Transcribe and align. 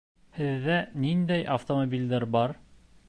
Һеҙҙә 0.37 0.77
ниндәй 1.03 1.45
автомобилдәр 1.57 2.27
бар? 2.39 2.57